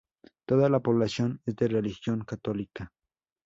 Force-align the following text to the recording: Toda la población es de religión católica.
Toda 0.47 0.67
la 0.67 0.79
población 0.79 1.43
es 1.45 1.55
de 1.57 1.67
religión 1.67 2.21
católica. 2.23 2.91